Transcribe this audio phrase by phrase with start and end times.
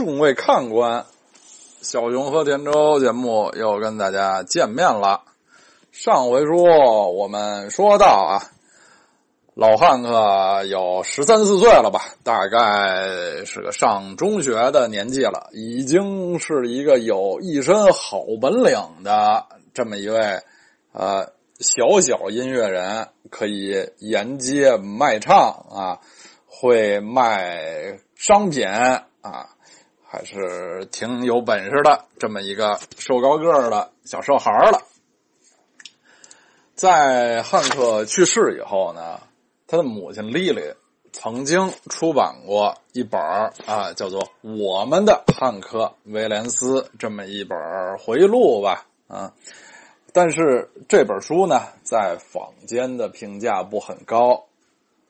[0.00, 1.04] 众位看官，
[1.82, 5.20] 小熊和田周节目又跟大家见面了。
[5.92, 8.40] 上回说我们说到啊，
[9.52, 19.44] 老汉克有十三四岁了吧，大概是个上中学的年纪了，已经是一个有一身好本领的
[19.74, 20.18] 这么一位
[20.92, 21.26] 呃
[21.58, 26.00] 小小音乐人，可以沿街卖唱啊，
[26.46, 29.04] 会卖商品啊。
[30.12, 34.82] 还是挺有本事的，这么一个瘦高个儿的小瘦孩儿了。
[36.74, 39.20] 在汉克去世以后呢，
[39.68, 40.62] 他的母亲丽丽
[41.12, 43.20] 曾经出版过一本
[43.66, 47.56] 啊，叫做《我们的汉克威廉斯》这么一本
[47.98, 49.32] 回忆录吧啊。
[50.12, 54.46] 但是这本书呢，在坊间的评价不很高，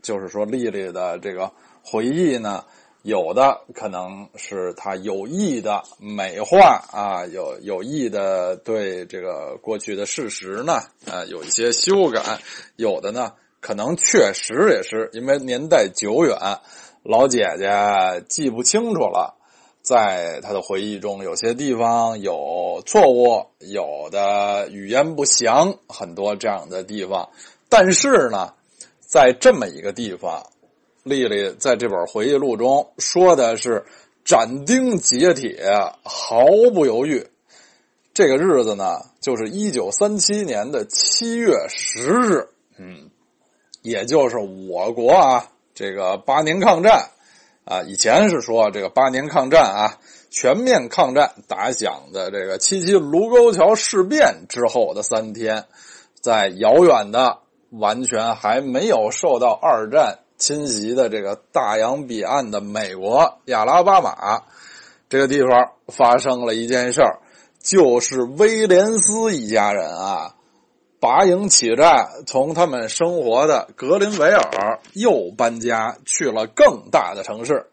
[0.02, 1.50] 就是说丽丽的这个
[1.82, 2.66] 回忆呢。
[3.02, 12.20] 有的可能是他有意的美化啊，有有意的对这个过去的事实呢，呃，有一些修改；
[12.77, 16.36] 有的呢，可能确实也是因为年代久远，
[17.02, 19.34] 老姐姐记不清楚了，
[19.80, 27.30] 在他的回忆中，有些地方有错误，有的语言不详，很多这样的地方。
[27.70, 28.53] 但是呢，
[29.00, 30.47] 在这么一个地方。
[31.03, 33.84] 丽丽在这本回忆录中说的是
[34.25, 35.65] 斩钉截铁、
[36.05, 37.27] 毫不犹豫。
[38.12, 43.09] 这个日子呢，就是一九三七年的七月十日，嗯，
[43.83, 47.09] 也就是我国啊这个八年抗战
[47.65, 55.65] 啊，以前是说这个八年抗战啊，全面抗战打响的这个七七卢沟桥事变之后的三天，
[56.21, 57.39] 在遥远的、
[57.71, 60.19] 完全还没有受到二战。
[60.41, 64.42] 侵袭的这个大洋彼岸的美国亚拉巴马
[65.08, 67.19] 这个地方发生了一件事儿，
[67.60, 70.34] 就是威廉斯一家人啊，
[70.98, 77.66] 拔营起战，从他们生活的格林维尔又搬家去了更大的城市，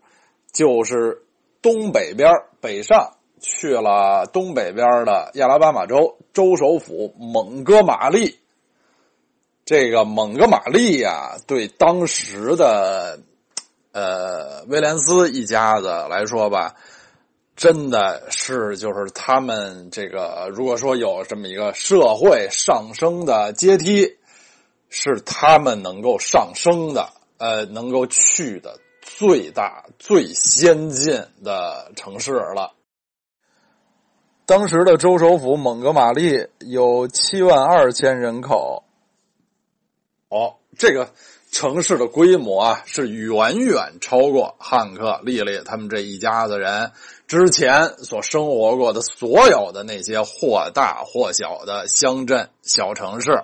[0.52, 1.24] 就是
[1.62, 8.40] 东北边北上去了东北边的亚拉巴马州州首府蒙哥马利。
[9.68, 13.20] 这个蒙哥马利呀，对当时的
[13.92, 16.76] 呃威廉斯一家子来说吧，
[17.54, 24.18] 真的是就是他们这个如果说有这么一个社会上升的阶梯，
[24.88, 32.72] 是他们能够上升的，呃，能够去的最大最先进的城市了。
[34.46, 38.86] 当时的州首府蒙哥马利有七万二千人口。
[40.30, 41.10] 哦，这个
[41.52, 46.92] 城市的规模啊，是远远超过汉克、丽丽他们这一家子人
[47.28, 53.44] 之前所生活过的所有的那些或大或小的乡镇小城市。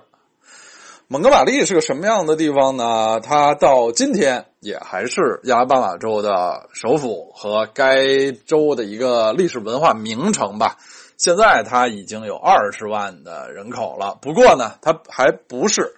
[1.08, 3.20] 蒙哥马利是个什么样的地方呢？
[3.22, 10.78] 它到今天也还是亚拉巴马州的首府和该州的一个历史文化名城吧。
[11.18, 15.94] 现在它已经有二十万的人口了，不过呢，它还不是。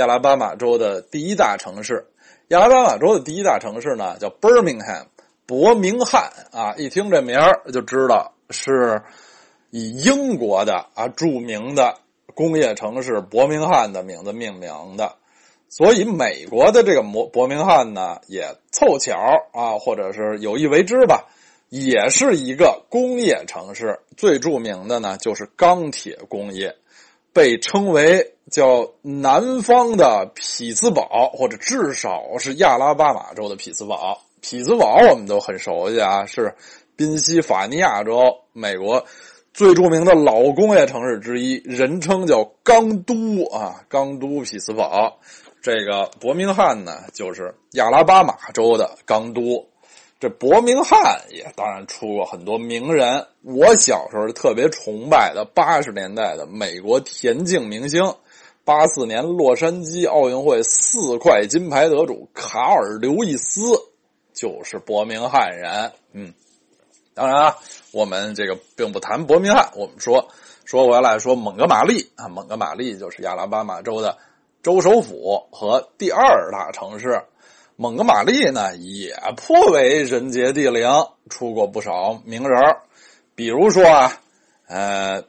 [0.00, 2.06] 亚拉巴马州的第一大城市，
[2.48, 5.04] 亚拉巴马州的第一大城市呢，叫 Birmingham，
[5.44, 9.02] 伯明翰啊，一听这名儿就知道是
[9.68, 11.98] 以英国的啊著名的
[12.34, 15.16] 工业城市伯明翰的名字命名的，
[15.68, 19.18] 所以美国的这个伯伯明翰呢，也凑巧
[19.52, 21.26] 啊，或者是有意为之吧，
[21.68, 26.74] 也是一个工业城市，最著名的呢就是钢铁工业。
[27.32, 34.20] 被称为叫南方的匹兹堡，或者至少是亚拉巴马州的匹兹堡。
[34.42, 36.54] 匹兹堡我们都很熟悉啊，是
[36.96, 39.04] 宾夕法尼亚州美国
[39.54, 45.18] 最著名的老工业城市之一，人称叫钢都啊，钢都匹兹堡。
[45.62, 49.66] 这个伯明翰呢，就是亚拉巴马州的钢都。
[50.18, 58.14] 这伯明翰也当然出过很多名人，我小时候特别崇拜的八十年代的美国田径明星，
[58.64, 63.60] 八四年洛杉矶奥运会四块金牌得主卡尔刘易斯
[64.32, 65.92] 就是伯明翰人。
[66.12, 66.32] 嗯，
[67.14, 67.56] 当然啊，
[67.92, 70.28] 我们这个并不谈伯明翰，我们说
[70.64, 74.18] 说回来说蒙哥马利啊，蒙哥马利就是亚拉巴马州的
[74.62, 77.22] 州首府和第二大城市。
[77.76, 80.86] 蒙哥马利呢，也颇为人杰地灵，
[81.30, 82.76] 出过不少名人
[83.34, 84.20] 比如说啊，
[84.66, 85.24] 呃，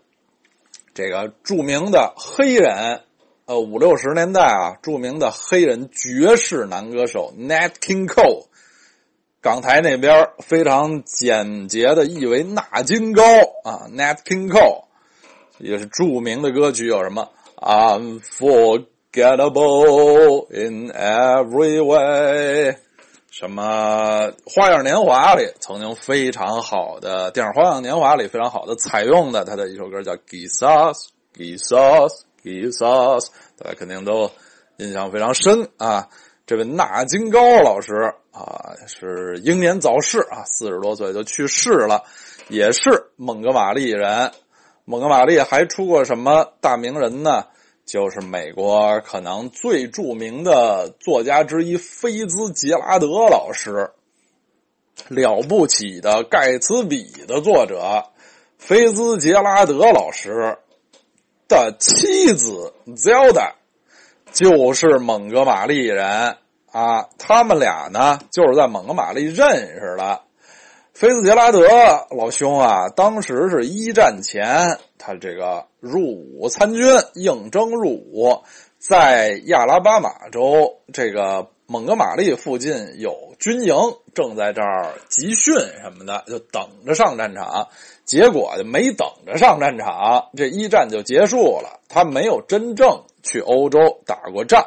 [0.93, 3.01] 这个著名的黑人，
[3.51, 8.45] 呃，五六十年代啊，著名的黑人爵士男歌手 Nat King Cole，
[9.41, 13.21] 港台那边非常简洁的译为纳金高
[13.65, 14.85] 啊，Nat King Cole，
[15.57, 17.27] 也是著名的歌曲，有什么
[17.57, 22.77] Unforgettable in Every Way，
[23.31, 33.27] 什么花样年华里曾经非常好的电影花样年华里非常好的采用的他的一首歌叫 Gisas Gisas Gisas，
[33.57, 34.31] 大家肯定都
[34.77, 36.07] 印象非常深啊。
[36.45, 37.93] 这位纳金高老师
[38.31, 42.03] 啊，是英年早逝啊，四十多岁就去世了，
[42.49, 44.31] 也是蒙哥马利人。
[44.85, 47.45] 蒙哥马利还出过什么大名人呢？
[47.83, 53.91] 就是美国可能最著名的作家之一菲兹杰拉德老师，
[55.09, 58.05] 了不起的盖茨比的作者
[58.57, 60.57] 菲兹杰拉德老师
[61.55, 63.53] 的妻子 Zelda。
[64.33, 66.37] 就是蒙哥马利人
[66.71, 70.21] 啊，他们俩呢就是在蒙哥马利认识的。
[70.93, 71.67] 菲斯杰拉德
[72.11, 78.41] 老兄啊，当时是一战前，他这个入伍参军，应征入伍，
[78.77, 83.73] 在亚拉巴马州这个蒙哥马利附近有军营，
[84.13, 87.69] 正在这儿集训什么的，就等着上战场。
[88.03, 91.79] 结果就没等着上战场，这一战就结束了。
[91.87, 94.65] 他没有真正去欧洲打过仗，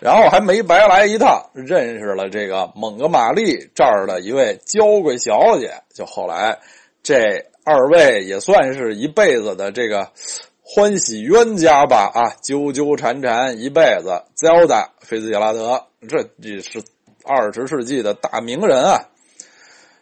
[0.00, 5.74] 然后还没白来一趟，认识了这个蒙哥马利这儿的一位娇贵小姐。
[5.92, 6.58] 就后来，
[7.02, 10.08] 这二位也算是一辈子的这个
[10.62, 12.10] 欢喜冤家吧？
[12.14, 14.24] 啊，纠纠缠缠一辈子。
[14.38, 16.82] zelda 菲兹杰拉德，这这是
[17.24, 19.08] 二十世纪的大名人啊。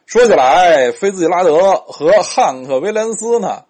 [0.06, 3.64] 说起来，菲兹杰拉德和汉克·威廉斯呢，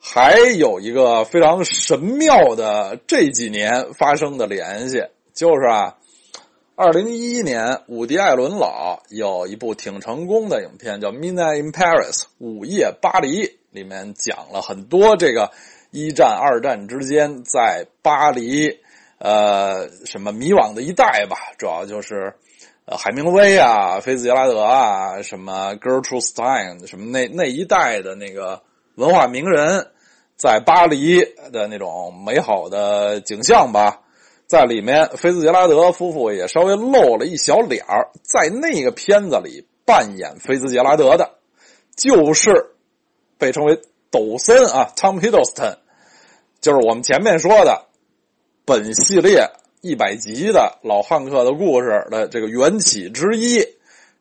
[0.00, 5.04] 还有一个非常神妙的这几年发生的联系，
[5.34, 5.96] 就是啊，
[6.74, 15.52] 二零一一年，伍迪·艾伦老有一部挺成功的影片叫《Midnight in Paris》午夜巴黎，里面讲了很多这个
[15.92, 18.80] 一战、二战之间在巴黎，
[19.18, 22.34] 呃，什么迷惘的一代吧，主要就是。
[22.90, 28.62] 呃，海明威啊，菲兹杰拉德啊，什么 Gertrude Stein，什么那那一代的那个
[28.94, 29.88] 文化名人，
[30.38, 31.22] 在巴黎
[31.52, 34.00] 的那种美好的景象吧，
[34.46, 41.32] 在里面，菲兹杰拉德夫妇也稍微露了一小脸儿，在那个片子里扮演菲兹杰拉德的，
[41.94, 42.70] 就是
[43.36, 43.78] 被称为
[44.10, 45.76] 抖森啊，Tom Hiddleston，
[46.62, 47.84] 就是我们前面说的
[48.68, 49.48] 本系列。
[49.80, 53.64] 一百集的老汉克的故事的这个缘起之一，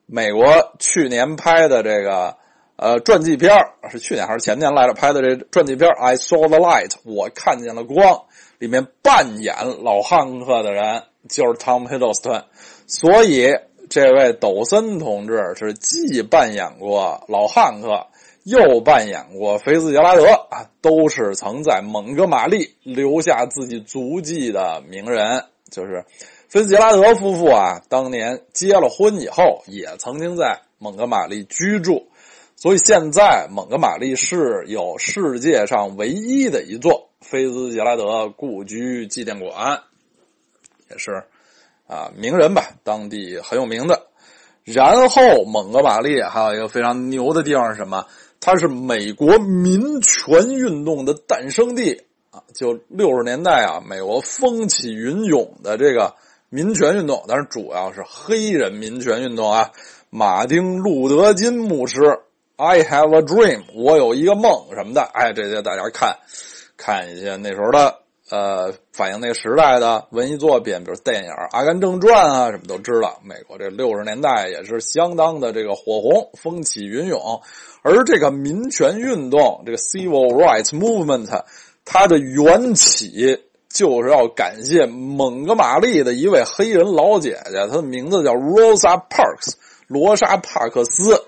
[0.05, 0.45] 美国
[0.77, 2.37] 去年拍的这个
[2.75, 3.51] 呃传记片
[3.89, 8.25] 是去年还是前年来着拍的这传记片 I saw the light，我看见了光，
[8.59, 12.43] 里面扮演老汉克的人就是 Tom Hiddleston，
[12.85, 13.57] 所以
[13.89, 18.05] 这位抖森同志是既扮演过老汉克。
[18.47, 25.43] 又扮演过菲斯杰拉德啊，都是曾在蒙哥马利留下自己足迹的名人。
[25.69, 26.05] 就是
[26.47, 32.07] 菲斯杰拉德夫妇啊，当年结了婚以后，也曾经在蒙哥马利居住。
[32.55, 39.81] 所以现在蒙哥马利是有世界上唯一的一座菲斯杰拉德故居纪念馆，
[40.89, 41.25] 也是
[41.85, 44.07] 啊名人吧，当地很有名的。
[44.63, 48.05] 然后蒙哥马利还有一个非常牛的地方是什么？
[48.39, 52.43] 它是美国民权运动的诞生地啊！
[52.55, 56.15] 就六十年代啊，美国风起云涌的这个
[56.49, 59.71] 民权运动，但是主要是黑人民权运动啊。
[60.09, 61.99] 马丁·路德·金牧师
[62.55, 66.17] ，“I have a dream”，我有一个梦什么的，哎，这些大家看
[66.77, 73.21] 看一下那时候的呃，反映那个时代的文艺作品，比如电影《阿甘正传》啊，什么都知道。
[73.23, 77.41] 美国这六十年代也是相当的这个火红，风起云涌。
[77.83, 81.43] 而这个民权运动，这个 Civil Rights Movement，
[81.85, 89.53] 它的缘起就是要感谢蒙哥马利的一位黑人老姐姐，她的名字叫 Rosa Parks，
[89.87, 91.23] 罗莎·帕克斯。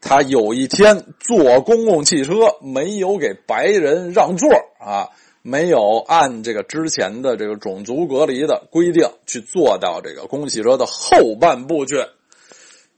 [0.00, 5.10] 她有一天坐公共汽车，没有给白人让座啊，
[5.42, 12.04] 没有按这个之前的这个种族隔离的规定去坐到这个公共汽车的后半部去，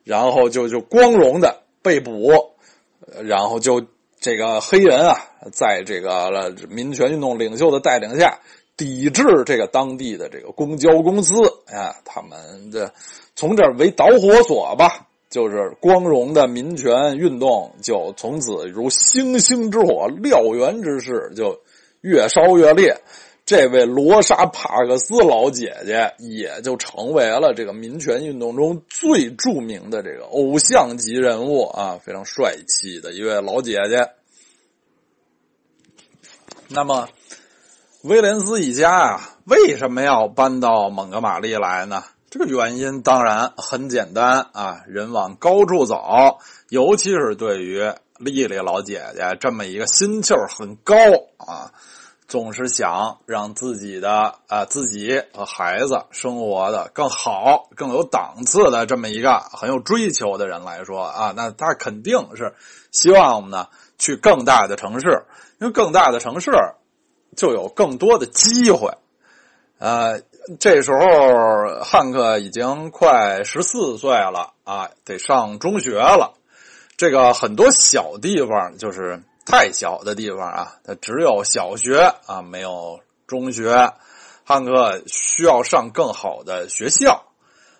[0.04, 2.30] 然后就就光荣的被捕。
[3.24, 3.84] 然后就
[4.20, 5.16] 这个黑人啊，
[5.52, 8.38] 在这个民权运动领袖的带领下，
[8.76, 11.34] 抵制这个当地的这个公交公司
[11.66, 12.94] 啊，他们的
[13.34, 21.60] 从这为导火索吧，就是光荣的民权运动就从此如星星之火燎原之势，就
[22.02, 23.00] 越烧越烈，
[23.46, 34.10] 这位罗莎帕克斯老姐姐也就成为了这个民权运动中最著名的这个偶像级人物啊，非常帅气的一位老姐姐。
[36.68, 37.08] 那么，
[38.02, 42.04] 威廉斯一家啊，为什么要搬到蒙哥马利来呢？
[42.30, 46.38] 这个原因当然很简单啊，人往高处走，
[46.70, 47.92] 尤其是对于
[48.24, 50.94] 丽丽老姐姐这么一个心气儿很高
[51.38, 51.72] 啊，
[52.28, 62.54] 总是想让自己的啊自己和孩子生活的更好、更有档次的这么一个很有追求的人来说啊，那他肯定是
[62.90, 65.24] 希望我们呢去更大的城市，
[65.60, 66.50] 因为更大的城市
[67.36, 68.96] 就有更多的机会，
[69.78, 70.22] 呃。
[70.58, 76.34] 这时候，汉克已经快十四岁了啊，得上中学了。
[76.96, 83.92] 这个很多小地方就是太小的地方啊，它只有小学啊，没有中学。
[84.44, 87.24] 汉克需要上更好的学校，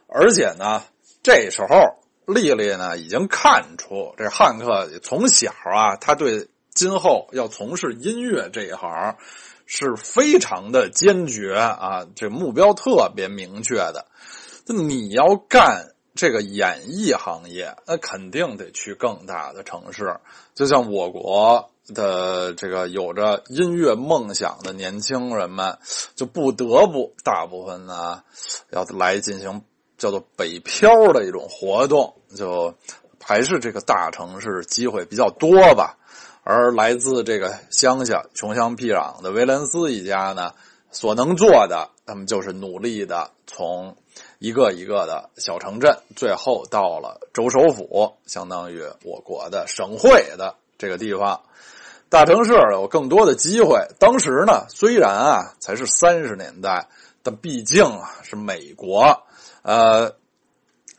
[0.08, 0.82] 而且呢，
[1.22, 9.16] 这时候丽丽呢已经看出这汉克从小啊，他对今后要从事音乐这一行。
[9.64, 14.04] 是非常的坚决啊，这目标特别明确的。
[14.66, 20.16] 那你要干这个演艺行业，那肯定得去更大的城市。
[20.54, 25.78] 就像我国的这个有着音乐梦想的年轻人们，
[26.14, 28.22] 就不得不大部分呢
[28.70, 29.62] 要来进行
[29.96, 32.74] 叫做北漂的一种活动，就
[33.20, 35.96] 还是这个大城市机会比较多吧。
[36.44, 40.52] 而来自这个乡下穷乡僻壤的威廉斯一家呢，
[40.90, 43.96] 所能做的，他们就是努力的从
[44.42, 51.42] 一个一个的小城镇，最后到了州首府，相当于我国的省会的这个地方。
[52.08, 53.86] 大城市有更多的机会。
[54.00, 56.88] 当时呢，虽然啊才是三十年代，
[57.22, 59.22] 但毕竟啊是美国，
[59.62, 60.16] 呃，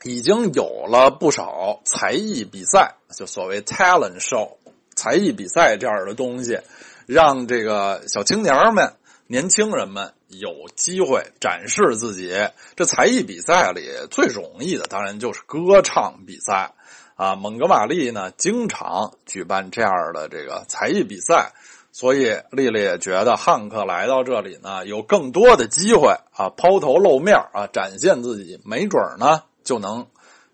[0.04, 4.52] 已经有了不少才艺比赛，就所谓 talent show。
[4.96, 6.60] 才艺比赛这样的东西，
[7.04, 8.94] 让这个小青年们、
[9.26, 12.32] 年轻人们有机会展示自己。
[12.76, 16.72] 这才艺比赛里最容易的，当然就是歌唱比赛
[17.16, 17.34] 啊。
[17.36, 21.52] 蒙哥马利呢，经常举办这样的这个才艺比赛，
[21.92, 30.06] 所以丽丽也觉得汉克来到这里呢，有更多的机会啊，抛头露面啊，展现自己，没准呢就能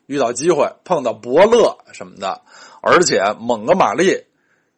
[0.07, 2.43] 遇到机会，碰到伯乐什么的。
[2.83, 4.25] 而且蒙哥马利。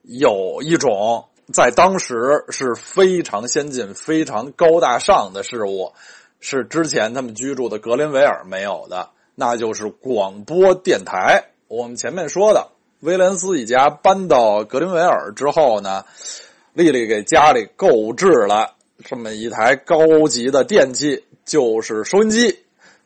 [0.05, 5.93] 有一种在当时是非常先进、非常高大上的事物，
[6.41, 11.45] 是之前他们居住的格林维尔没有的，那就是广播电台。
[11.69, 12.69] 我们前面说的，
[13.01, 16.05] 威廉斯一家搬到格林维尔之后呢，
[16.73, 22.59] 丽丽给家里购置了这么一台高级的电器，就是收音机。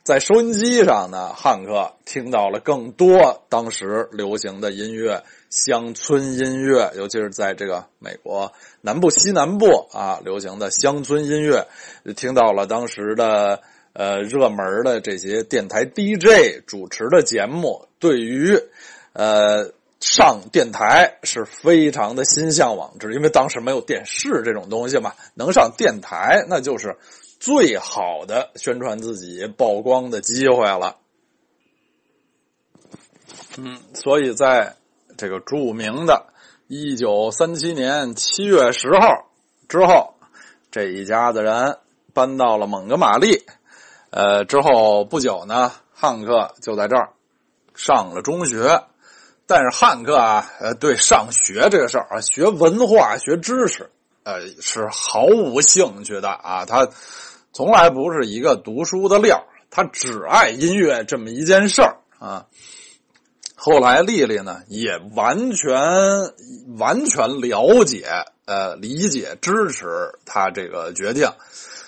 [0.07, 5.25] 在收音机上呢，汉克听到了更多当时流行的音乐。
[5.51, 11.67] 乡村音乐，尤其是在这个美国南部、西南部啊，流行的乡村音乐，
[12.15, 13.61] 听到了当时的
[13.95, 18.57] 呃热门的这些电台 DJ 主持的节目，对于
[19.13, 26.97] 呃上电台是非常的心向往之，因为当时没有电视这种东西嘛，能上电台那就是
[27.39, 30.97] 最好的宣传自己、曝光的机会了。
[33.57, 34.77] 嗯，所以在。
[35.19, 36.27] 这个著名的，
[36.69, 39.31] 一九三七年七月十号
[39.67, 40.13] 之后，
[40.71, 41.79] 这一家子人
[42.13, 43.47] 搬到了蒙哥马利。
[44.11, 47.15] 呃，之后不久呢，汉克就在这儿
[47.75, 48.85] 上了中学。
[49.47, 53.91] 但是汉克啊，呃，对上学这个事儿啊，学文化、学知识，
[54.25, 56.67] 呃，是毫无兴趣的啊。
[56.67, 56.87] 他
[57.57, 62.45] 从来不是一个读书的料，他只爱音乐这么一件事儿啊。
[63.55, 65.75] 后来，丽丽呢也完全
[66.77, 68.05] 完全了解、
[68.45, 69.87] 呃理解、支持
[70.27, 71.33] 他这个决定，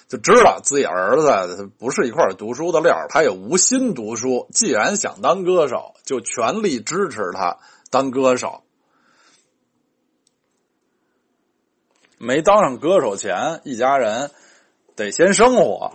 [0.09, 4.49] 就知道自己儿子不是一块读书的料，他也无心读书。
[4.51, 7.59] 既然想当歌手，就全力支持他
[7.91, 8.63] 当歌手。
[12.17, 14.31] 没当上歌手前，一家人
[15.05, 15.93] 得先生活，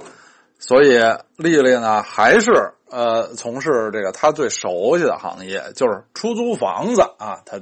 [0.58, 0.98] 所以
[1.38, 2.74] 丽丽呢还是。
[2.96, 7.42] 呃，从事这个她最熟悉的行业就是出租房子啊。
[7.44, 7.60] 她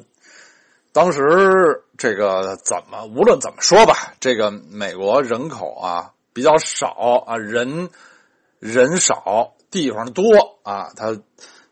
[0.91, 7.87] 当时这个怎么无论怎么说吧，这个美国人口啊比较少啊，人
[8.59, 11.17] 人少，地方多啊，他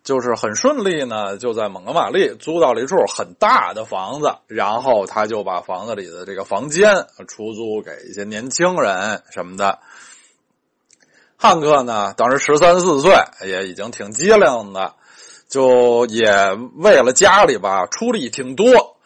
[0.10, 9.78] 就是很顺利呢，就在蒙哥马利租到了一处很大的房子，然后他就把房子里的这个房间出租给一些年轻人什么的。
[11.38, 13.14] 汉克呢，当时十三四岁，
[13.46, 14.96] 也已经挺机灵的，
[15.48, 16.26] 就也
[16.78, 18.98] 为了家里吧出力挺多。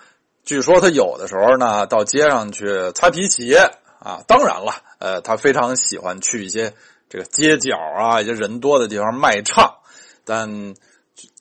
[0.46, 4.22] 据说他有的时候呢，到街上去擦皮鞋啊。
[4.26, 6.74] 当然了，呃，他非常喜欢去一些
[7.10, 9.80] 这个街角啊，一些人多的地方卖唱。
[10.26, 10.74] 但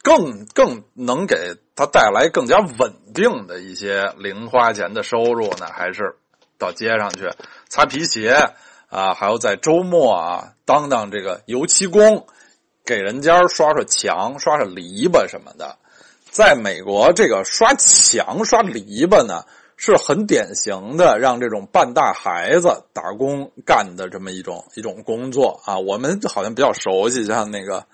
[0.02, 6.16] 更更能给他带来更加稳定的一些零花钱的收入呢，还是
[6.58, 7.30] 到街上去
[7.68, 8.34] 擦皮鞋
[8.88, 12.26] 啊，还有在周末啊当当这个油漆工，
[12.84, 15.78] 给人家刷刷墙、刷刷篱笆什么的。
[16.30, 19.44] 在美国，这个刷墙、刷篱笆呢，
[19.76, 25.78] 是很典型的让这种半大孩子打工干的这么一种一种工作啊。
[25.78, 27.86] 我们好像比较熟悉，像那个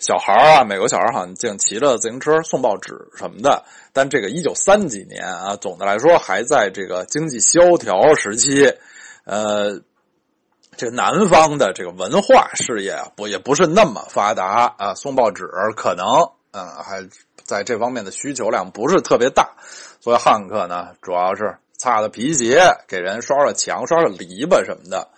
[0.00, 3.62] 小孩啊，美国小孩好像净骑着自行车送报纸什么的。
[3.92, 8.74] 但这个一九三几年啊，总的来说还在这个经济萧条时期，
[9.24, 9.80] 呃，
[10.76, 15.44] 这南方的这个文化事业啊不也不是那么发达啊，送报纸
[15.76, 16.06] 可能
[16.50, 17.08] 嗯还。
[17.42, 19.56] 在这方面的需求量不是特别大，
[19.98, 25.08] 所以汉克呢，主要是擦擦皮鞋，给人刷刷墙、刷刷篱笆什么的。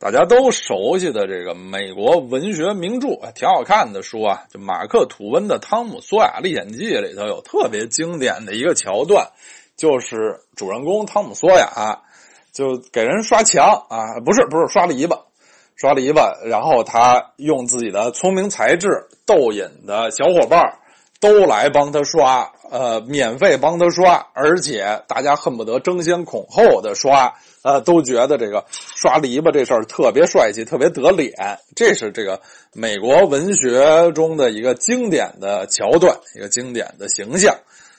[0.00, 9.32] 大家都熟悉的这个美国文学名著，挺好看的书啊，就马克吐温的《汤姆索亚历险记》里头有特别经典的一个桥段，
[9.76, 12.02] 就是主人公汤姆索亚
[12.52, 15.18] 就给人刷墙啊，不是不是刷篱笆，
[15.74, 20.78] 刷篱笆，然后他用自己的聪明才智逗引的小伙伴
[21.18, 27.34] 都来帮他刷，呃，免费帮他刷，而且大家恨不得争先恐后的刷，
[27.68, 31.34] 呃，都觉得这个刷篱笆这事儿特别帅气，特别得脸。
[31.76, 32.40] 这是这个
[32.72, 37.54] 美国文学中的一个经典的桥段，一个经典的形象。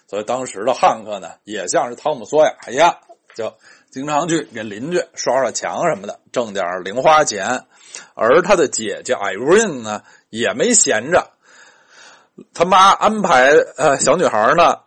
[0.07, 2.97] 所以当时的汉克呢，也像是汤姆索亚一样，
[3.35, 3.53] 就
[3.91, 7.65] 经常去给邻居刷刷墙什么的，挣点零花钱。
[8.15, 11.29] 而他的姐姐艾瑞恩呢，也没闲着。
[12.55, 14.79] 他妈安排呃小女孩呢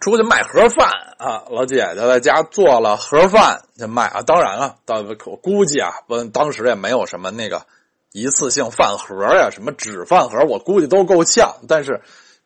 [0.00, 4.22] 出去卖盒饭啊，老姐姐在家做了盒饭就卖啊。
[4.22, 7.66] 当然了，到我估计啊，不当时也没有什么那个
[8.12, 11.56] 一次性饭盒呀，什么纸饭盒，我估计都够呛。
[11.68, 12.00] 但是，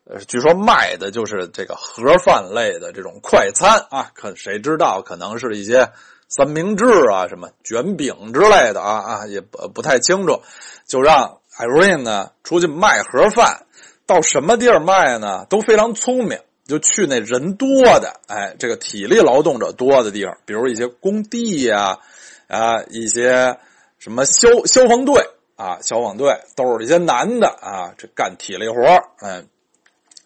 [0.05, 5.89] 呃，据说卖的就是这个盒饭类的这种快餐啊，可谁知道可能是一些
[6.27, 10.41] 三明治啊、什么卷饼之类的啊啊，也不不太清楚。
[10.87, 13.65] 就让艾瑞呢出去卖盒饭。
[14.07, 15.45] 到什么地儿卖呢？
[15.47, 16.37] 都非常聪明，
[16.71, 17.67] 就去那人多
[17.99, 21.99] 的，哎，这个体力劳动者多的地方，比如一些工地呀，
[22.47, 23.57] 啊，一些
[23.99, 25.21] 什么消消防队
[25.57, 28.81] 啊，消防队都是一些男的啊，这干体力活
[29.19, 29.49] 嗯，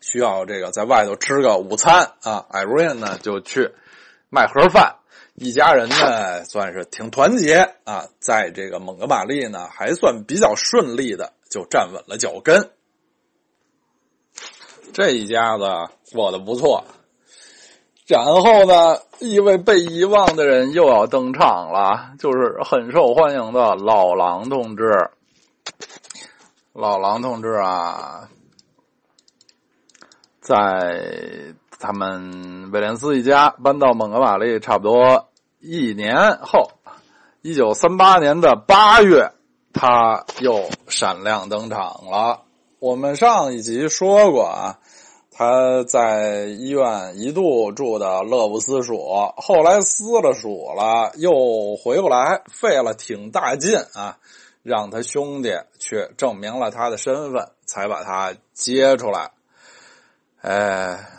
[0.02, 2.46] 需要这个在外头吃个午餐啊。
[2.52, 3.72] 艾瑞恩呢就去
[4.30, 4.98] 卖盒饭，
[5.34, 12.70] 一家人呢算是挺团结啊，在这个蒙哥马利呢还算比较顺利的就站稳了脚跟。
[14.94, 15.66] 这一家子
[16.14, 16.84] 过得不错，
[18.08, 25.10] 然后呢，一位被遗忘的人又要登场了，就是很受欢迎的老狼同志。
[26.74, 28.30] 老狼同志啊，
[30.42, 36.72] 在他们威廉斯一家搬到蒙哥马利差不多一年后，
[37.42, 39.32] 一九三八年的八月，
[39.74, 42.42] 他又闪亮登场了。
[42.86, 44.78] 我们上一集说过啊。
[45.32, 48.96] 他在医院一度住的乐不思蜀，
[49.38, 54.20] 后来思了蜀了，又回不来，费了挺大劲啊，
[54.62, 59.32] 让他兄弟去证明了他的身份，才把他接出来。
[60.42, 61.10] 哎，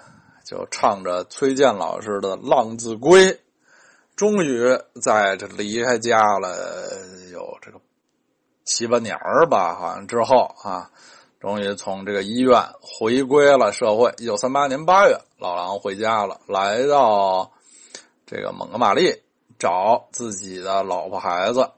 [0.44, 3.32] 就唱着崔健老师的《浪子归》，
[4.14, 6.56] 终于在这离开家了
[7.32, 7.80] 有这个
[8.64, 10.92] 七八年儿吧，好像之后啊。
[11.38, 14.12] 终于从这个医院回归了社会。
[14.16, 17.52] 一九三八年八月，老狼回家了，来到
[18.26, 19.22] 这个蒙哥马利
[19.58, 21.70] 找自己的老婆孩子。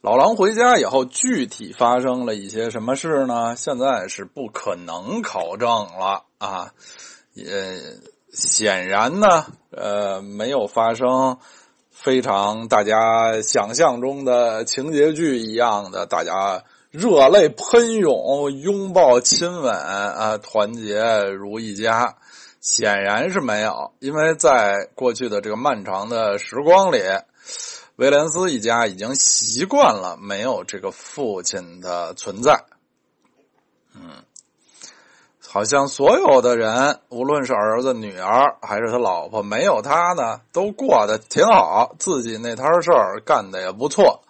[0.00, 3.54] 老狼回家以后，具体发生了一些什么事呢？
[3.54, 6.72] 现在是不可能考证了啊！
[7.34, 7.78] 也
[8.32, 11.38] 显然呢，呃，没有发生
[11.92, 16.64] 非常大家想象中的情节剧一样的大家。
[16.92, 22.16] 热泪喷涌，拥抱亲吻啊，团结如一家，
[22.60, 26.98] 显然是没有，因为在过去的这个漫长的时光里，
[27.96, 32.62] 威廉斯一家已经习惯了没有这个父亲的存在。
[33.94, 34.22] 嗯，
[35.48, 44.22] 好像所有的人，无论是儿子、女儿还是他老婆，没有他呢，都过得挺好，自己那摊事儿干的也不错。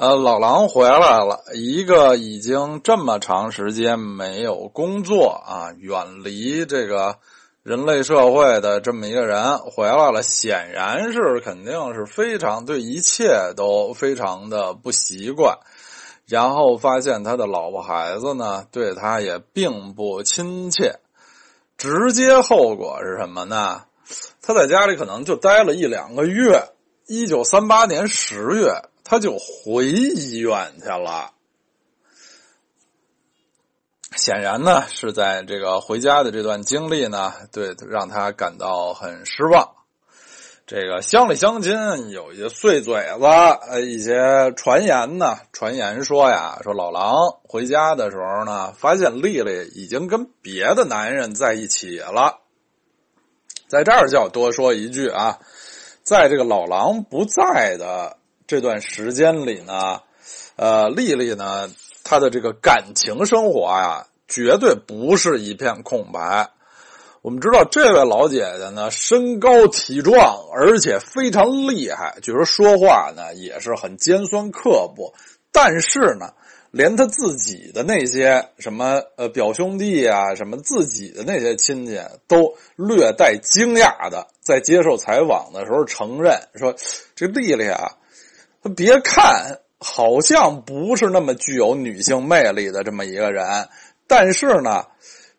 [0.00, 7.18] 呃，老狼回来了，一个已经这么长时间没有工作啊，远离这个
[7.62, 15.58] 人类社会的这么一个人回来了，显然是肯定是非常对一切都非常的不习惯。
[16.24, 20.94] 然后发现他的老婆孩子呢，对他也并不亲切。
[21.76, 23.82] 直接后果是什么呢？
[24.40, 26.70] 他在家里可能就待了一两个月。
[27.10, 28.82] 一九三八年十月。
[29.02, 31.32] 他就回医院去了，
[34.14, 39.68] 显然呢是在这个回家的这段经历呢，对让他感到很失望。
[40.64, 52.36] 这个乡里乡亲有一些碎嘴子，呃，一些传言呢，传言说呀，说老狼回家的时候呢，发现丽丽已经跟别的男人在一起了。
[53.66, 55.40] 在这儿就要多说一句啊，
[56.10, 58.16] 在这个老狼不在的。
[58.48, 60.00] 这段时间里呢，
[60.56, 61.70] 呃，丽丽呢，
[62.02, 66.50] 她的这个感情生活呀，绝对不是一片空白。
[67.22, 75.14] 我们知道，这位老姐姐呢，身高体壮，而且非常厉害，就是说话呢也是很尖酸刻薄。
[75.52, 76.32] 但是呢，
[76.72, 86.74] 连她自己的那些什么呃表兄弟啊，什么自己的那些亲戚，都略带惊讶的在接受采访的时候承认说
[87.16, 87.96] ：“这丽丽啊。”
[88.62, 93.68] 她别看好像不是那么具有女性魅力的这么一个人，
[94.06, 94.84] 但是呢，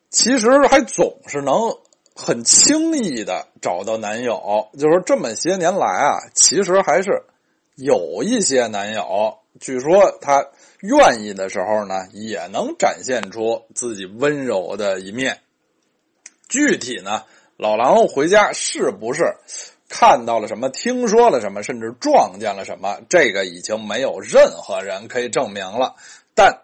[0.09, 1.77] 其实还总是能
[2.15, 4.69] 很轻易的找到男友。
[4.79, 7.21] 就是，这么些年来啊，其实还是
[7.75, 10.47] 有一些男友，据说她
[10.79, 15.41] 愿意的时候呢，也能展现出自己温柔的一面。
[16.49, 17.23] 具体呢，
[17.61, 19.35] 老狼回家是不是？
[19.87, 20.67] 看到了什么？
[20.69, 21.61] 听说了什么？
[21.61, 22.97] 甚至撞见了什么？
[23.07, 25.93] 这个已经没有任何人可以证明了。
[26.33, 26.61] 但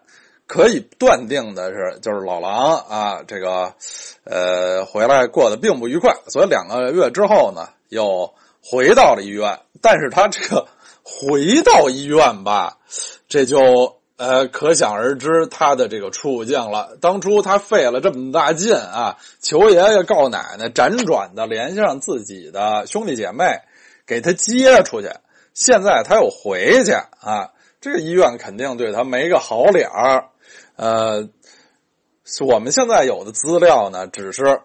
[0.48, 3.74] 可以断定的是，就是老狼啊，这个
[4.24, 9.60] 呃回来过得并不愉快，所以两个月之后呢，又回到了医院。
[9.80, 10.66] 但是他这个
[11.04, 12.76] 回到医院吧，
[13.28, 13.97] 这就。
[14.18, 16.98] 呃，可想而知他的这个处境了。
[17.00, 23.60] 当初他费了这么大劲啊，求爷爷告奶奶，辗转的联系上自己的兄弟姐妹，
[24.06, 25.08] 给他接出去。
[25.54, 30.26] 现在他又回去啊，这个医院肯定对他没个好脸儿。
[30.76, 31.28] 呃，
[32.40, 34.60] 我们现在有的资料呢，只是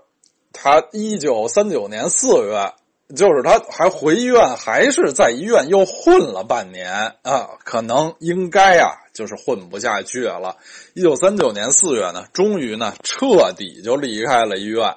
[0.51, 2.73] 他一九三九年四月。
[3.13, 7.49] 就是他还回医院，还是在医院又混了半年啊？
[7.63, 10.57] 可能应该啊，就是混不下去了。
[10.93, 14.95] 一九三九年四月呢，终于呢彻底就离开了医院，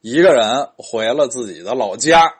[0.00, 2.32] 一个人回了自己的老家。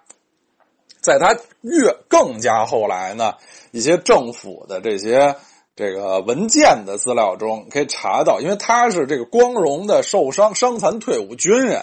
[1.01, 3.35] 在他越更加后来呢，
[3.71, 5.37] 一些政府的这些
[5.77, 11.83] 这个文件的资料中可以查到，因为他是这个光荣的受伤伤残退伍军人。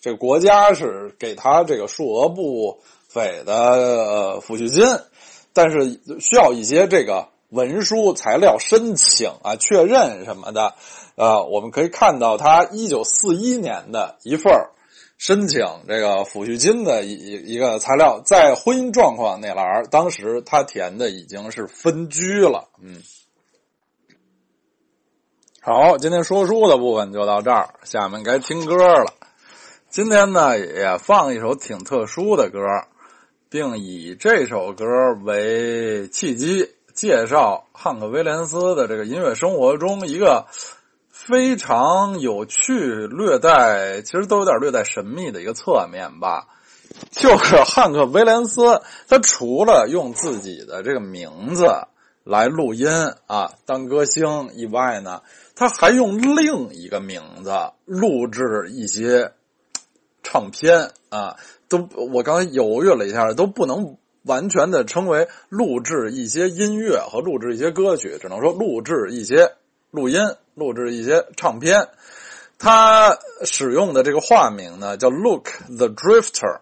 [0.00, 4.86] 这个国家是给他这个数额不菲的抚恤金，
[5.52, 10.74] 但是需要一些这个文书材料申请啊、确认什么的。
[11.16, 14.52] 呃，我们可以看到他一九四一年的一份
[15.18, 22.68] 申请这个抚恤金的一一个材料，在婚姻状况那栏儿当时他填的已经是分居了。
[22.82, 23.02] 嗯，
[25.60, 29.12] 好，今天说书的部分就到这儿，下面该听歌了。
[29.90, 32.60] 今天呢，也放一首挺特殊的歌，
[33.50, 34.86] 并以这首歌
[35.22, 40.46] 为契机，介绍汉克·威廉斯的这个音乐生活中一个
[41.10, 46.48] 非常有趣、略带其实都有点略带神秘的一个侧面吧。
[47.10, 51.66] 就是汉克·威廉斯，他除了用自己的这个名字
[52.24, 52.88] 来录音
[53.26, 55.22] 啊当歌星以外呢，
[55.54, 57.52] 他还用另一个名字
[57.84, 59.32] 录制一些。
[60.22, 69.52] 唱片啊，都我刚才犹豫了一下，都不能完全的称为录制一些音乐和录制一些歌曲，只能说录制一些
[69.90, 70.20] 录音、
[70.54, 71.88] 录制一些唱片。
[72.58, 76.60] 他使用的这个化名呢，叫 Look the Drifter，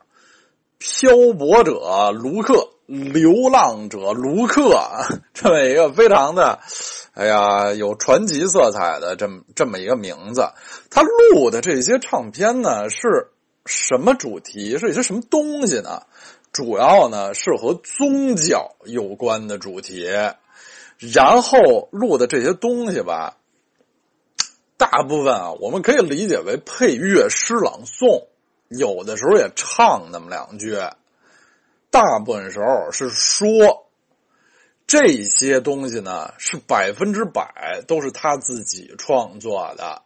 [0.79, 4.79] 漂泊者卢克，流浪者卢克，
[5.35, 6.61] 这么一个非常的，
[7.15, 10.49] 哎呀，有传奇色彩的这么这么一个名字。
[10.91, 13.29] 他录的这些唱片呢，是。
[13.67, 16.01] 什么主题是一些什么东西呢？
[16.53, 20.07] 主要呢是和宗教有关的主题，
[20.99, 23.37] 然后录的这些东西吧，
[24.77, 28.27] 大部分啊，我们可以理解为配乐诗朗诵，
[28.69, 30.77] 有的时候也唱那么两句，
[31.91, 33.85] 大部分时候是说。
[34.91, 40.01] 这些东西呢，是百分之百都是他自己创作的。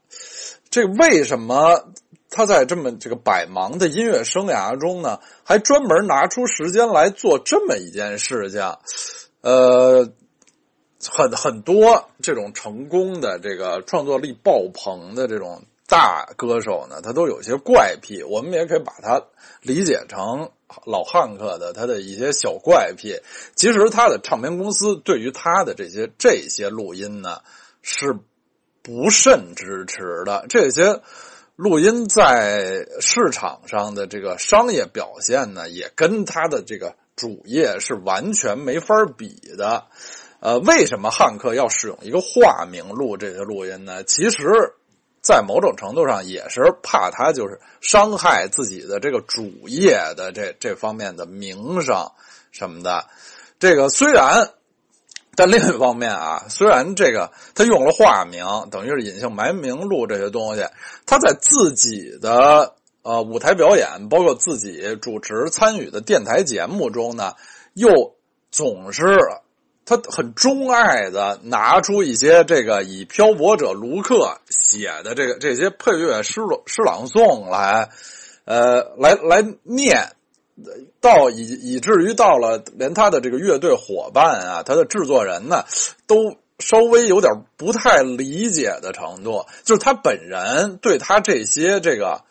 [0.71, 1.93] 这为什么
[2.33, 8.61] 他在这么这个百忙的音乐生涯中呢，还专门拿出时间来做这么一件事情？
[9.43, 10.11] 呃，
[11.09, 18.25] 很很多这种成功的这个创作力爆棚的这种大歌手呢，他都有些怪癖。
[18.25, 19.23] 我们也可以把它
[19.61, 20.51] 理解成。
[20.87, 23.21] 老汉克的他的一些小怪癖，
[23.55, 27.41] 其实他的唱片公司对于他的这些这些录音呢
[27.83, 28.17] 是
[28.81, 30.47] 不甚支持的。
[30.49, 31.03] 这些
[31.57, 39.87] 录音在市场上的这个商业表现呢，也跟他的这个主业是完全没法比的。
[40.41, 44.05] 呃，为什么汉克要使用一个化名录这些录音呢？
[44.05, 44.75] 其实。
[45.25, 52.11] 在某种程度上，也是怕他就是伤害自己的这个主业的这这方面的名声
[52.51, 53.07] 什么的。
[53.61, 54.51] 这个虽然，
[55.35, 60.67] 但另一方面啊，虽然这个他用了化名，等于是隐姓埋名录这些东西，
[61.07, 67.35] 他在自己的呃舞台表演，包括自己主持参与的电台节目中呢，
[67.75, 68.15] 又
[68.51, 69.19] 总是。
[69.85, 77.91] 他很钟爱的拿出一些这个以漂泊者卢克写的这个这些配乐诗诗朗诵来，
[78.45, 80.13] 呃，来来念，
[81.01, 85.65] 到以以至于到了连他的这个乐队伙伴啊，他的制作人呢，
[86.07, 92.23] 都稍微有点不太理解的程度，就是他本人对他这些这个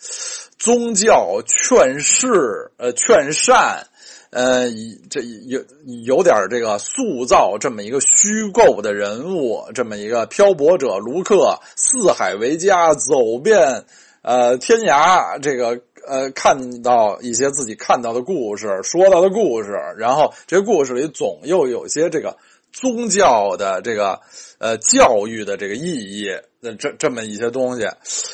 [0.57, 3.87] 宗教劝世呃劝善。
[4.33, 4.69] 呃，
[5.09, 5.61] 这有
[6.05, 13.83] 有点这个塑造这么一个虚构的人物，这么一个漂泊者卢克，四海为家，走遍
[14.21, 22.37] 呃天涯，这个呃看到一些自己看到的故事，说到的故事，然后这故事里总又有些这个
[22.71, 24.21] 宗教的这个
[24.59, 27.87] 呃教育的这个意义，那这这么一些东西，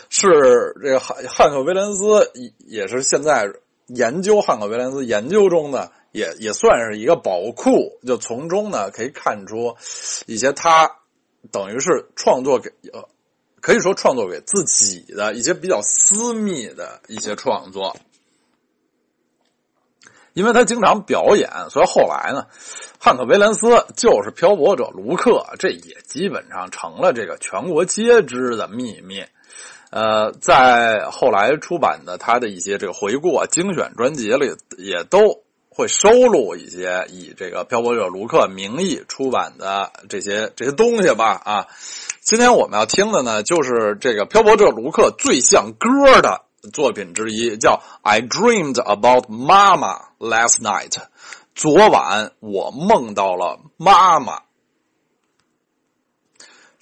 [0.09, 2.31] 是这个汉汉克威廉斯
[2.65, 3.51] 也是现在。
[3.87, 9.77] 研究汉克·威廉斯研究中呢，也也算是一个宝库，就从中呢可以看出
[10.25, 10.91] 一些他
[11.53, 13.07] 等于是创作给呃，
[13.67, 17.97] 可以说创作给自己的一些比较私密的一些创作。
[20.31, 22.45] 因为他经常表演，所以后来呢，
[22.97, 29.25] 汉克·威廉斯就是漂泊者卢克，这也基本上成了这个全国皆知的秘密。
[29.89, 41.41] 呃，在后来出版的他的一些这个回顾啊、精选专辑里，也都会收录一些以这个漂泊者卢克名义出版的这些这些东西吧。
[41.43, 41.67] 啊，
[42.27, 46.41] 今天我们要听的呢，就是这个漂泊者卢克最像歌的
[46.73, 50.89] 作品之一，叫《I Dreamed About Mama Last Night》。
[51.55, 54.41] 昨晚我梦到了妈妈。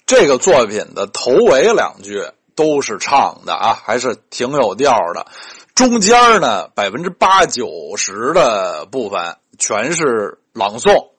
[0.04, 2.24] 这个作品的头尾两句。
[2.56, 5.26] 都是唱的啊，还是挺有调的。
[5.74, 11.10] 中间呢，百分之八九十的部分全是朗诵。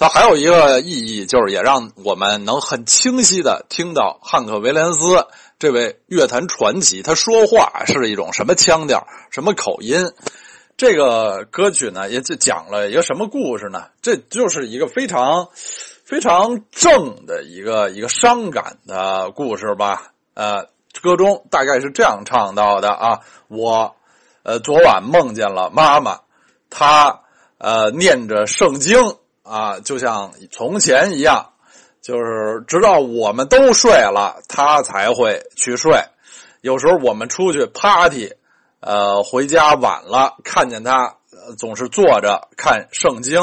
[0.00, 5.26] 它还有一个意义，就是也让我们能很清晰的听到汉克·威廉斯
[5.58, 10.10] 这位乐坛传奇，他说话是一种什么腔调、什么口音。
[10.78, 13.88] 这个歌曲呢，也就讲了一个什么故事呢？
[14.00, 15.48] 这就是一个非常
[16.02, 20.12] 非常正的一个一个伤感的故事吧？
[20.32, 20.68] 呃。
[21.02, 23.94] 歌中大概是这样唱到的啊，我，
[24.42, 26.18] 呃，昨晚梦见了妈妈，
[26.68, 27.20] 她
[27.58, 31.50] 呃念着圣经啊，就像从前一样，
[32.00, 35.92] 就是直到我们都睡了，他才会去睡。
[36.60, 38.32] 有时候我们出去 party，
[38.80, 41.16] 呃，回家晚了，看见她
[41.58, 43.40] 总是坐着看圣经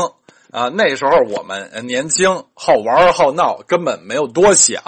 [0.51, 0.69] 啊。
[0.69, 4.81] 那时候我们年轻，好玩好闹，根本没有多想。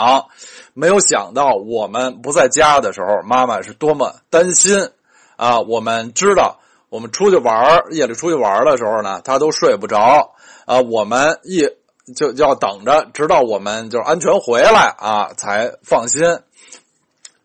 [0.76, 4.90] 没有想到我们不在家的时候，妈妈是多么担心
[5.36, 5.60] 啊！
[5.60, 10.36] 我们知道，我们出去玩夜里出去玩的时候呢，她都睡不着
[10.70, 10.80] 啊。
[10.82, 11.68] 我们一
[12.16, 16.22] 就要等着，直到我们就是安全回来啊，才放心。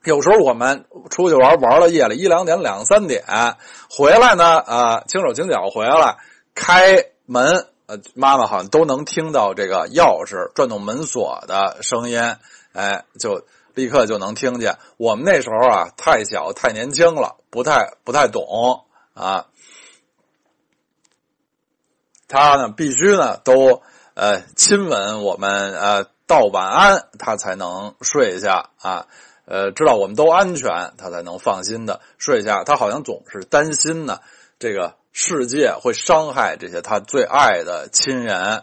[0.04, 3.24] 有时候我们出去玩玩到夜里一两点、两三点
[3.88, 6.16] 回来呢，啊，轻手轻脚回来，
[6.54, 12.20] 开门，呃，妈妈好像都能听到这个钥匙转动门锁的声音。
[12.74, 14.76] 哎，就立刻就能听见。
[14.98, 18.84] 我们那时候啊，太小太年轻了，不太不太懂
[19.14, 19.46] 啊。
[22.28, 23.82] 他呢，必须呢都
[24.14, 29.06] 呃亲吻我们呃道晚安，他才能睡下啊。
[29.46, 32.64] 呃，知道我们都安全，他才能放心的睡下。
[32.64, 34.20] 他好像总是担心呢，
[34.58, 38.62] 这个世界会伤害这些他最爱的亲人。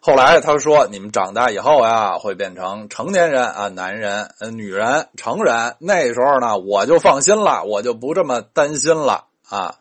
[0.00, 5.76] 后来他说：“你们长大以后呀，会变成成年人啊，男人、女人、成人。
[5.78, 9.74] 那时候呢，我就放心了，我就不这么担心了啊。”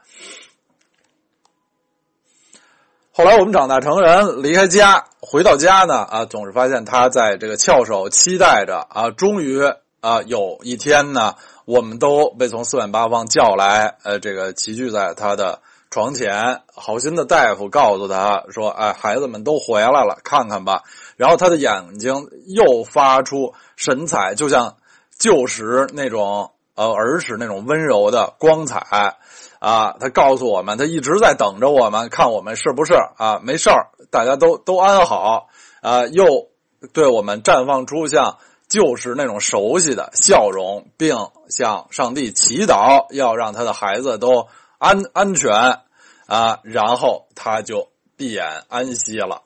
[3.15, 9.11] 后来我们长大成人，离开家，回到家呢，啊，总是发现他在这个翘首期待着啊。
[9.11, 9.61] 终于
[10.01, 15.59] 啊，有一天呢，我们都被从四面八方叫来，呃，这个齐聚在他的。
[15.91, 20.81] 床前，好心的大夫告诉他说：“哎，孩子们都回来了，看看吧。”
[21.17, 22.15] 然后他的眼睛
[22.47, 24.77] 又发出神采，就像
[25.19, 29.15] 旧时那种呃儿时那种温柔的光彩
[29.63, 29.95] 啊！
[29.99, 35.47] 他告诉我们，他一直在等着我们，看我们是不是啊没事儿，大家都都安好
[35.81, 36.05] 啊！
[36.07, 36.49] 又
[36.91, 41.15] 对我们绽放出像就是那种熟悉的笑容，并
[41.47, 44.47] 向上帝祈祷，要让他的孩子都。
[44.79, 45.79] 安安全
[46.27, 49.43] 啊，然后他就闭眼安息了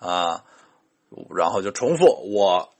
[0.00, 0.42] 啊，
[1.36, 2.70] 然后就重复我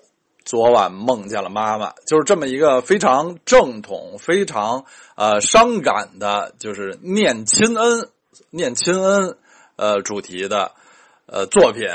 [0.44, 4.84] 昨晚梦见了妈妈，就是这么一个非常正统、非常
[5.16, 8.08] 呃伤感的，就是念亲恩、
[8.50, 9.36] 念亲恩
[9.76, 10.72] 呃主题的
[11.26, 11.88] 呃作品，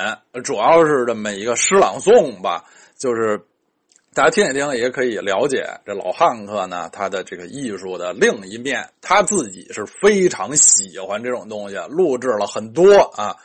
[0.44, 2.66] 主要是这么一个诗朗诵吧，
[2.98, 3.46] 就是。
[4.14, 8.90] 大家听一听，也可以了解这老汉克呢，他的这个艺术的另一面。
[9.00, 13.36] 他自己是非常喜欢这种东西，录制了很多啊。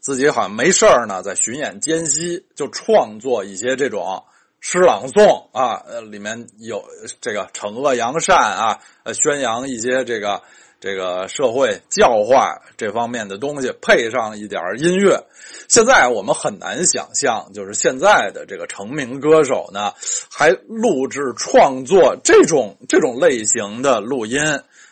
[0.00, 4.24] 自己好像没事呢，在巡演间隙就创作一些这种
[4.62, 6.82] 诗朗诵啊，呃，里面有
[7.20, 10.40] 这个惩恶扬善啊，呃，宣扬一些这个。
[10.84, 15.26] 这个社会教化这方面的东西，配上一点音乐，
[15.68, 19.94] 现在我们很难想象，就是现在的这个成名歌手呢，
[20.28, 24.40] 还录制创作这种这种类型的录音。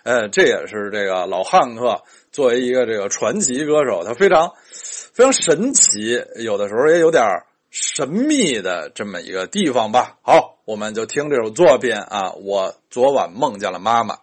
[0.05, 4.53] 呃，这也是这个老汉克作为一个这个传奇歌手，他非常
[5.13, 7.25] 非常神奇，有的时候也有点
[7.71, 10.19] 神秘的这么一个地方吧。
[10.23, 14.19] 好，我们就听这首作品啊，我昨晚梦见了妈妈。